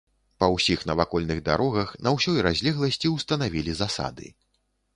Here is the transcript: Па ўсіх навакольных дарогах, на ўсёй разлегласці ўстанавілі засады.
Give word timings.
Па 0.43 0.47
ўсіх 0.53 0.85
навакольных 0.91 1.41
дарогах, 1.49 1.93
на 2.07 2.15
ўсёй 2.17 2.39
разлегласці 2.47 3.13
ўстанавілі 3.15 3.79
засады. 3.83 4.35